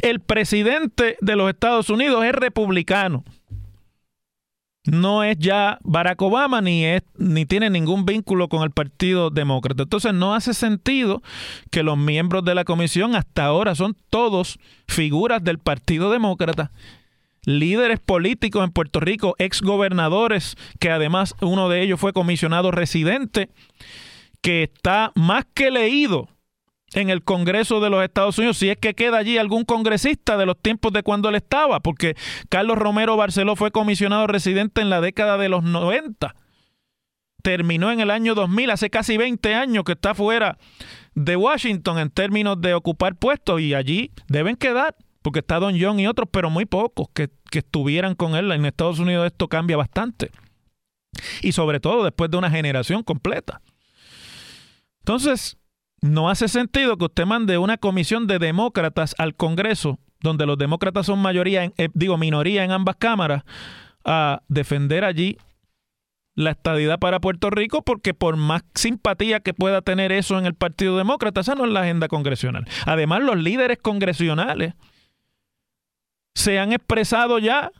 El 0.02 0.21
presidente 0.21 1.16
de 1.23 1.37
los 1.37 1.49
Estados 1.49 1.88
Unidos 1.88 2.23
es 2.26 2.33
republicano 2.33 3.25
no 4.87 5.25
es 5.25 5.38
ya 5.38 5.78
Barack 5.83 6.21
Obama 6.23 6.61
ni 6.61 6.85
es 6.85 7.02
ni 7.16 7.45
tiene 7.47 7.71
ningún 7.71 8.05
vínculo 8.05 8.49
con 8.49 8.62
el 8.62 8.71
Partido 8.71 9.31
Demócrata. 9.31 9.83
Entonces 9.83 10.14
no 10.14 10.35
hace 10.35 10.55
sentido 10.55 11.23
que 11.71 11.83
los 11.83 11.99
miembros 11.99 12.45
de 12.45 12.55
la 12.55 12.64
comisión 12.64 13.16
hasta 13.16 13.45
ahora 13.45 13.75
son 13.75 13.97
todos 14.11 14.59
figuras 14.87 15.43
del 15.43 15.59
Partido 15.59 16.11
Demócrata, 16.11 16.71
líderes 17.45 18.00
políticos 18.00 18.64
en 18.64 18.73
Puerto 18.73 19.00
Rico, 19.00 19.35
exgobernadores, 19.38 20.57
que 20.78 20.90
además 20.90 21.35
uno 21.40 21.69
de 21.69 21.83
ellos 21.83 22.00
fue 22.00 22.12
comisionado 22.12 22.71
residente, 22.71 23.50
que 24.40 24.64
está 24.64 25.12
más 25.14 25.45
que 25.55 25.71
leído 25.71 26.28
en 26.95 27.11
el 27.11 27.23
Congreso 27.23 27.81
de 27.81 27.90
los 27.90 28.02
Estados 28.02 28.38
Unidos, 28.38 28.59
si 28.59 28.69
es 28.71 28.78
que 28.78 28.95
queda 28.95 29.19
allí 29.19 29.38
algún 29.38 29.64
congresista 29.64 30.37
de 30.37 30.47
los 30.47 30.59
tiempos 30.59 30.93
de 30.93 31.02
cuando 31.02 31.28
él 31.28 31.35
estaba, 31.35 31.81
porque 31.81 32.16
Carlos 32.49 32.78
Romero 32.78 33.16
Barceló 33.16 33.57
fue 33.57 33.71
comisionado 33.71 34.26
residente 34.26 34.81
en 34.81 34.90
la 34.90 35.00
década 35.00 35.37
de 35.37 35.49
los 35.49 35.64
90. 35.64 36.35
Terminó 37.43 37.90
en 37.90 38.00
el 38.00 38.11
año 38.11 38.35
2000, 38.35 38.71
hace 38.71 38.90
casi 38.90 39.16
20 39.16 39.55
años 39.55 39.85
que 39.85 39.93
está 39.93 40.14
fuera 40.14 40.59
de 41.14 41.37
Washington 41.37 41.99
en 41.99 42.11
términos 42.11 42.61
de 42.61 42.75
ocupar 42.75 43.16
puestos 43.16 43.61
y 43.61 43.75
allí 43.75 44.12
deben 44.28 44.57
quedar, 44.57 44.97
porque 45.23 45.40
está 45.40 45.59
Don 45.59 45.81
John 45.81 45.99
y 45.99 46.07
otros, 46.07 46.28
pero 46.31 46.50
muy 46.50 46.66
pocos 46.66 47.09
que, 47.12 47.31
que 47.50 47.59
estuvieran 47.59 48.14
con 48.14 48.37
él. 48.37 48.50
En 48.52 48.64
Estados 48.64 49.00
Unidos 49.00 49.26
esto 49.26 49.49
cambia 49.49 49.76
bastante. 49.76 50.31
Y 51.43 51.52
sobre 51.52 51.81
todo 51.81 52.05
después 52.05 52.31
de 52.31 52.37
una 52.37 52.50
generación 52.50 53.02
completa. 53.02 53.61
Entonces, 55.00 55.57
no 56.00 56.31
hace 56.31 56.49
sentido 56.49 56.97
que 56.97 57.07
usted 57.07 57.26
mande 57.26 57.59
una 57.59 57.79
comisión 57.79 58.26
de 58.26 58.38
demócratas 58.38 59.15
al 59.19 59.35
Congreso, 59.35 59.99
donde 60.21 60.47
los 60.47 60.59
demócratas 60.59 61.07
son 61.07 61.21
mayoría, 61.21 61.65
en, 61.65 61.75
eh, 61.76 61.88
digo 61.95 62.19
minoría 62.19 62.65
en 62.65 62.73
ambas 62.73 62.97
cámaras, 62.97 63.45
a 64.05 64.43
defender 64.49 65.05
allí 65.05 65.38
la 66.35 66.50
estadidad 66.50 66.99
para 66.99 67.19
Puerto 67.19 67.50
Rico, 67.50 67.83
porque 67.83 68.12
por 68.12 68.37
más 68.37 68.62
simpatía 68.75 69.41
que 69.41 69.55
pueda 69.55 69.81
tener 69.81 70.12
eso 70.12 70.38
en 70.38 70.45
el 70.45 70.55
Partido 70.55 70.97
Demócrata, 70.99 71.41
esa 71.41 71.55
no 71.55 71.65
es 71.65 71.73
la 71.73 71.81
agenda 71.81 72.09
congresional. 72.09 72.67
Además, 72.85 73.23
los 73.23 73.38
líderes 73.38 73.79
congresionales 73.79 74.75
se 76.35 76.59
han 76.59 76.73
expresado 76.73 77.38
ya 77.38 77.73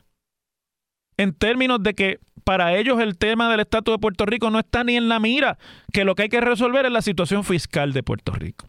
en 1.17 1.33
términos 1.33 1.81
de 1.83 1.93
que 1.93 2.19
para 2.47 2.77
ellos 2.77 3.01
el 3.01 3.17
tema 3.17 3.51
del 3.51 3.59
estatus 3.59 3.95
de 3.95 3.99
Puerto 3.99 4.25
Rico 4.25 4.49
no 4.49 4.59
está 4.59 4.85
ni 4.85 4.95
en 4.95 5.09
la 5.09 5.19
mira, 5.19 5.57
que 5.91 6.05
lo 6.05 6.15
que 6.15 6.23
hay 6.23 6.29
que 6.29 6.39
resolver 6.39 6.85
es 6.85 6.93
la 6.93 7.01
situación 7.01 7.43
fiscal 7.43 7.91
de 7.91 8.03
Puerto 8.03 8.31
Rico. 8.31 8.65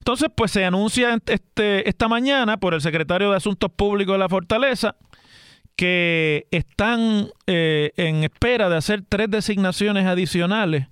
Entonces, 0.00 0.28
pues 0.36 0.50
se 0.50 0.66
anuncia 0.66 1.18
este, 1.24 1.88
esta 1.88 2.08
mañana 2.08 2.58
por 2.58 2.74
el 2.74 2.82
secretario 2.82 3.30
de 3.30 3.38
Asuntos 3.38 3.70
Públicos 3.74 4.12
de 4.12 4.18
la 4.18 4.28
Fortaleza 4.28 4.96
que 5.76 6.46
están 6.50 7.30
eh, 7.46 7.92
en 7.96 8.22
espera 8.22 8.68
de 8.68 8.76
hacer 8.76 9.02
tres 9.08 9.30
designaciones 9.30 10.04
adicionales 10.04 10.88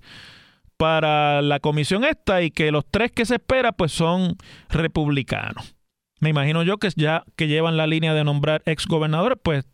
para 0.77 1.43
la 1.43 1.59
comisión 1.59 2.03
esta 2.05 2.41
y 2.41 2.49
que 2.49 2.71
los 2.71 2.85
tres 2.89 3.11
que 3.11 3.27
se 3.27 3.35
espera 3.35 3.71
pues 3.71 3.91
son 3.91 4.35
republicanos. 4.69 5.75
Me 6.19 6.29
imagino 6.29 6.63
yo 6.63 6.77
que 6.77 6.89
ya 6.95 7.23
que 7.35 7.47
llevan 7.47 7.77
la 7.77 7.85
línea 7.85 8.15
de 8.15 8.23
nombrar 8.23 8.63
ex 8.65 8.87
gobernadores, 8.87 9.37
pues 9.43 9.67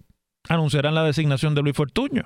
anunciarán 0.49 0.95
la 0.95 1.03
designación 1.03 1.55
de 1.55 1.62
Luis 1.62 1.75
Fortuño, 1.75 2.23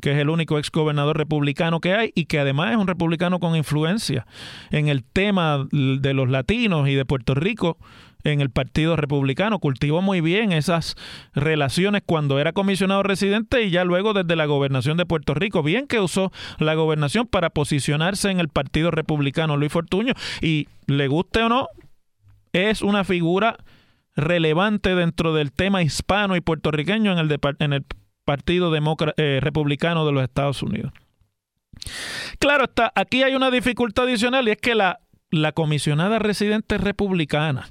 que 0.00 0.12
es 0.12 0.18
el 0.18 0.30
único 0.30 0.58
ex 0.58 0.70
gobernador 0.70 1.16
republicano 1.16 1.80
que 1.80 1.94
hay 1.94 2.12
y 2.14 2.26
que 2.26 2.38
además 2.38 2.72
es 2.72 2.76
un 2.76 2.86
republicano 2.86 3.40
con 3.40 3.56
influencia 3.56 4.26
en 4.70 4.88
el 4.88 5.04
tema 5.04 5.66
de 5.70 6.14
los 6.14 6.28
latinos 6.28 6.88
y 6.88 6.94
de 6.94 7.04
Puerto 7.04 7.34
Rico 7.34 7.78
en 8.24 8.40
el 8.40 8.50
Partido 8.50 8.96
Republicano. 8.96 9.58
Cultivó 9.58 10.02
muy 10.02 10.20
bien 10.20 10.52
esas 10.52 10.96
relaciones 11.34 12.02
cuando 12.04 12.38
era 12.38 12.52
comisionado 12.52 13.02
residente 13.02 13.62
y 13.62 13.70
ya 13.70 13.84
luego 13.84 14.12
desde 14.12 14.36
la 14.36 14.46
gobernación 14.46 14.96
de 14.96 15.06
Puerto 15.06 15.34
Rico. 15.34 15.62
Bien 15.62 15.86
que 15.86 16.00
usó 16.00 16.32
la 16.58 16.74
gobernación 16.74 17.26
para 17.26 17.50
posicionarse 17.50 18.30
en 18.30 18.40
el 18.40 18.48
Partido 18.48 18.90
Republicano 18.90 19.56
Luis 19.56 19.72
Fortuño 19.72 20.14
y 20.40 20.68
le 20.86 21.08
guste 21.08 21.42
o 21.42 21.48
no, 21.48 21.68
es 22.52 22.82
una 22.82 23.04
figura 23.04 23.56
relevante 24.14 24.94
dentro 24.94 25.32
del 25.32 25.52
tema 25.52 25.82
hispano 25.82 26.36
y 26.36 26.40
puertorriqueño 26.40 27.12
en 27.12 27.18
el, 27.18 27.38
en 27.58 27.72
el 27.72 27.84
Partido 28.24 28.72
eh, 29.16 29.38
Republicano 29.40 30.06
de 30.06 30.12
los 30.12 30.22
Estados 30.22 30.62
Unidos. 30.62 30.92
Claro 32.38 32.64
está, 32.64 32.92
aquí 32.94 33.22
hay 33.22 33.34
una 33.34 33.50
dificultad 33.50 34.04
adicional 34.04 34.46
y 34.46 34.52
es 34.52 34.58
que 34.58 34.74
la, 34.74 35.00
la 35.30 35.52
comisionada 35.52 36.18
residente 36.18 36.78
republicana 36.78 37.68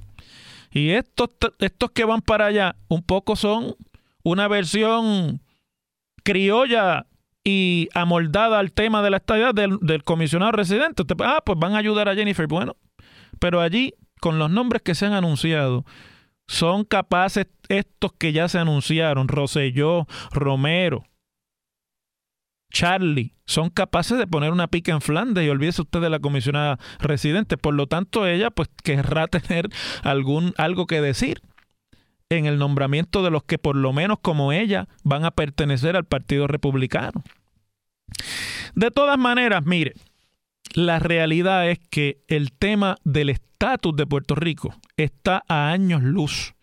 y 0.72 0.90
estos, 0.90 1.30
estos 1.58 1.90
que 1.90 2.04
van 2.04 2.22
para 2.22 2.46
allá 2.46 2.76
un 2.88 3.02
poco 3.02 3.36
son 3.36 3.76
una 4.22 4.48
versión 4.48 5.40
criolla 6.24 7.06
y 7.44 7.88
amoldada 7.94 8.58
al 8.58 8.72
tema 8.72 9.02
de 9.02 9.10
la 9.10 9.18
estadía 9.18 9.52
del, 9.52 9.78
del 9.80 10.04
comisionado 10.04 10.52
residente. 10.52 11.02
ah, 11.24 11.42
pues 11.44 11.58
van 11.58 11.74
a 11.74 11.78
ayudar 11.78 12.08
a 12.08 12.14
Jennifer. 12.14 12.46
Bueno, 12.46 12.76
pero 13.38 13.60
allí, 13.60 13.94
con 14.20 14.38
los 14.38 14.50
nombres 14.50 14.82
que 14.82 14.94
se 14.94 15.06
han 15.06 15.12
anunciado, 15.12 15.84
son 16.52 16.84
capaces 16.84 17.46
estos 17.70 18.12
que 18.12 18.34
ya 18.34 18.46
se 18.46 18.58
anunciaron, 18.58 19.26
Roselló, 19.26 20.06
Romero, 20.30 21.04
Charlie, 22.70 23.34
son 23.46 23.70
capaces 23.70 24.18
de 24.18 24.26
poner 24.26 24.52
una 24.52 24.68
pica 24.68 24.92
en 24.92 25.00
Flandes 25.00 25.46
y 25.46 25.48
olvídese 25.48 25.80
usted 25.80 26.02
de 26.02 26.10
la 26.10 26.20
comisionada 26.20 26.78
residente. 26.98 27.56
Por 27.56 27.72
lo 27.72 27.86
tanto, 27.86 28.26
ella 28.26 28.50
pues 28.50 28.68
querrá 28.84 29.26
tener 29.28 29.70
algún 30.02 30.52
algo 30.58 30.86
que 30.86 31.00
decir 31.00 31.40
en 32.28 32.44
el 32.44 32.58
nombramiento 32.58 33.22
de 33.22 33.30
los 33.30 33.44
que 33.44 33.56
por 33.56 33.74
lo 33.74 33.94
menos 33.94 34.18
como 34.20 34.52
ella 34.52 34.88
van 35.04 35.24
a 35.24 35.30
pertenecer 35.30 35.96
al 35.96 36.04
Partido 36.04 36.48
Republicano. 36.48 37.24
De 38.74 38.90
todas 38.90 39.18
maneras, 39.18 39.64
mire, 39.64 39.94
la 40.74 40.98
realidad 40.98 41.68
es 41.68 41.78
que 41.90 42.22
el 42.28 42.52
tema 42.52 42.96
del 43.04 43.28
estatus 43.28 43.94
de 43.96 44.06
Puerto 44.06 44.34
Rico 44.34 44.74
está 44.96 45.42
a 45.48 45.70
años 45.70 46.02
luz 46.02 46.54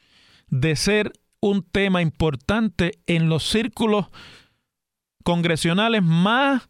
de 0.48 0.76
ser 0.76 1.14
un 1.42 1.64
tema 1.64 2.02
importante 2.02 3.00
en 3.08 3.30
los 3.30 3.44
círculos 3.50 4.08
congresionales 5.24 6.04
más 6.04 6.70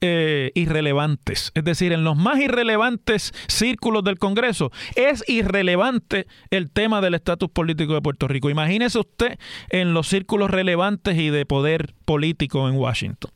eh, 0.00 0.52
irrelevantes. 0.54 1.52
Es 1.54 1.64
decir, 1.64 1.92
en 1.92 2.04
los 2.04 2.16
más 2.16 2.40
irrelevantes 2.40 3.32
círculos 3.48 4.04
del 4.04 4.18
Congreso 4.18 4.70
es 4.96 5.24
irrelevante 5.28 6.26
el 6.50 6.70
tema 6.70 7.00
del 7.00 7.14
estatus 7.14 7.50
político 7.50 7.94
de 7.94 8.02
Puerto 8.02 8.28
Rico. 8.28 8.50
Imagínese 8.50 8.98
usted 8.98 9.38
en 9.70 9.94
los 9.94 10.08
círculos 10.08 10.50
relevantes 10.50 11.16
y 11.18 11.30
de 11.30 11.46
poder 11.46 11.94
político 12.04 12.68
en 12.68 12.76
Washington. 12.76 13.32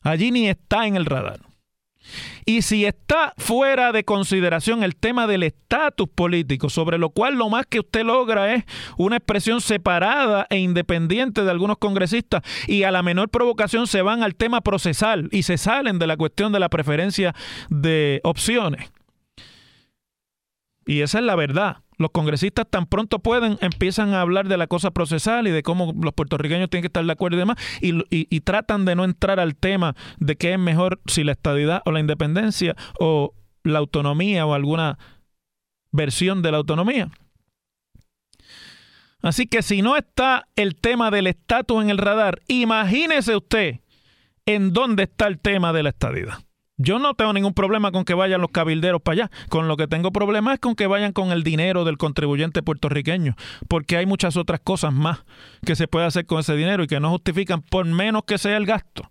Allí 0.00 0.30
ni 0.30 0.48
está 0.48 0.86
en 0.86 0.96
el 0.96 1.06
radar. 1.06 1.40
Y 2.44 2.62
si 2.62 2.84
está 2.84 3.34
fuera 3.36 3.92
de 3.92 4.04
consideración 4.04 4.82
el 4.82 4.96
tema 4.96 5.26
del 5.26 5.42
estatus 5.42 6.08
político, 6.08 6.70
sobre 6.70 6.98
lo 6.98 7.10
cual 7.10 7.34
lo 7.34 7.48
más 7.48 7.66
que 7.66 7.80
usted 7.80 8.04
logra 8.04 8.54
es 8.54 8.64
una 8.96 9.16
expresión 9.16 9.60
separada 9.60 10.46
e 10.50 10.58
independiente 10.58 11.44
de 11.44 11.50
algunos 11.50 11.78
congresistas 11.78 12.42
y 12.66 12.84
a 12.84 12.90
la 12.90 13.02
menor 13.02 13.28
provocación 13.28 13.86
se 13.86 14.02
van 14.02 14.22
al 14.22 14.34
tema 14.34 14.60
procesal 14.60 15.28
y 15.30 15.42
se 15.42 15.58
salen 15.58 15.98
de 15.98 16.06
la 16.06 16.16
cuestión 16.16 16.52
de 16.52 16.60
la 16.60 16.68
preferencia 16.68 17.34
de 17.68 18.20
opciones. 18.24 18.90
Y 20.88 21.02
esa 21.02 21.18
es 21.18 21.24
la 21.24 21.36
verdad 21.36 21.82
los 21.98 22.12
congresistas 22.12 22.66
tan 22.70 22.86
pronto 22.86 23.18
pueden 23.18 23.58
empiezan 23.60 24.14
a 24.14 24.20
hablar 24.20 24.48
de 24.48 24.56
la 24.56 24.68
cosa 24.68 24.92
procesal 24.92 25.46
y 25.48 25.50
de 25.50 25.62
cómo 25.62 25.92
los 26.00 26.14
puertorriqueños 26.14 26.70
tienen 26.70 26.82
que 26.82 26.86
estar 26.86 27.04
de 27.04 27.12
acuerdo 27.12 27.36
y 27.36 27.40
demás, 27.40 27.56
y, 27.80 28.40
tratan 28.40 28.84
de 28.84 28.94
no 28.94 29.04
entrar 29.04 29.40
al 29.40 29.56
tema 29.56 29.94
de 30.18 30.36
qué 30.36 30.52
es 30.52 30.58
mejor 30.58 31.00
si 31.06 31.24
la 31.24 31.32
estadidad 31.32 31.82
o 31.84 31.90
la 31.90 32.00
independencia 32.00 32.76
o 32.98 33.34
la 33.64 33.80
autonomía 33.80 34.46
o 34.46 34.54
alguna 34.54 34.96
versión 35.90 36.40
de 36.40 36.52
la 36.52 36.58
autonomía. 36.58 37.10
Así 39.20 39.46
que 39.46 39.62
si 39.62 39.82
no 39.82 39.96
está 39.96 40.46
el 40.54 40.76
tema 40.76 41.10
del 41.10 41.26
estatus 41.26 41.82
en 41.82 41.90
el 41.90 41.98
radar, 41.98 42.40
imagínese 42.46 43.36
usted 43.36 43.80
en 44.46 44.72
dónde 44.72 45.02
está 45.02 45.26
el 45.26 45.40
tema 45.40 45.72
de 45.72 45.82
la 45.82 45.88
estadidad. 45.90 46.38
Yo 46.80 47.00
no 47.00 47.14
tengo 47.14 47.32
ningún 47.32 47.54
problema 47.54 47.90
con 47.90 48.04
que 48.04 48.14
vayan 48.14 48.40
los 48.40 48.52
cabilderos 48.52 49.02
para 49.02 49.14
allá. 49.14 49.30
Con 49.48 49.66
lo 49.66 49.76
que 49.76 49.88
tengo 49.88 50.12
problema 50.12 50.54
es 50.54 50.60
con 50.60 50.76
que 50.76 50.86
vayan 50.86 51.12
con 51.12 51.32
el 51.32 51.42
dinero 51.42 51.84
del 51.84 51.98
contribuyente 51.98 52.62
puertorriqueño, 52.62 53.34
porque 53.68 53.96
hay 53.96 54.06
muchas 54.06 54.36
otras 54.36 54.60
cosas 54.60 54.92
más 54.92 55.24
que 55.66 55.74
se 55.74 55.88
puede 55.88 56.06
hacer 56.06 56.24
con 56.24 56.38
ese 56.38 56.54
dinero 56.54 56.84
y 56.84 56.86
que 56.86 57.00
no 57.00 57.10
justifican 57.10 57.62
por 57.62 57.84
menos 57.84 58.22
que 58.24 58.38
sea 58.38 58.56
el 58.56 58.64
gasto. 58.64 59.10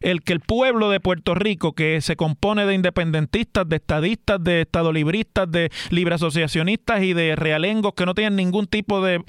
El 0.00 0.22
que 0.22 0.32
el 0.32 0.40
pueblo 0.40 0.90
de 0.90 1.00
Puerto 1.00 1.34
Rico, 1.34 1.74
que 1.74 2.00
se 2.00 2.16
compone 2.16 2.66
de 2.66 2.74
independentistas, 2.74 3.68
de 3.68 3.76
estadistas, 3.76 4.42
de 4.42 4.62
estadolibristas, 4.62 5.50
de 5.50 5.70
libre 5.90 6.14
asociacionistas 6.14 7.02
y 7.02 7.14
de 7.14 7.34
realengos 7.34 7.94
que 7.94 8.06
no 8.06 8.14
tienen 8.14 8.36
ningún 8.36 8.66
tipo 8.66 9.02
de 9.02 9.24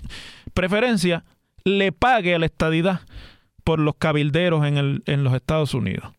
preferencia, 0.53 1.25
le 1.63 1.91
pague 1.91 2.36
a 2.36 2.39
la 2.39 2.45
estadidad 2.45 3.01
por 3.63 3.79
los 3.79 3.95
cabilderos 3.95 4.65
en, 4.65 4.77
el, 4.77 5.03
en 5.05 5.23
los 5.23 5.33
Estados 5.33 5.73
Unidos. 5.73 6.12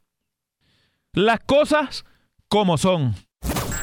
Las 1.14 1.38
cosas 1.46 2.04
como 2.48 2.76
son. 2.76 3.14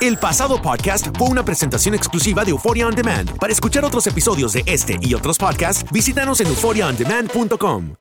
El 0.01 0.17
pasado 0.17 0.61
podcast 0.61 1.07
fue 1.17 1.29
una 1.29 1.45
presentación 1.45 1.95
exclusiva 1.95 2.43
de 2.43 2.51
Euphoria 2.51 2.87
On 2.87 2.93
Demand. 2.93 3.37
Para 3.37 3.53
escuchar 3.53 3.85
otros 3.85 4.05
episodios 4.07 4.51
de 4.51 4.63
este 4.65 4.97
y 5.01 5.13
otros 5.13 5.37
podcasts, 5.37 5.89
visítanos 5.91 6.41
en 6.41 6.47
euphoriaondemand.com. 6.47 8.00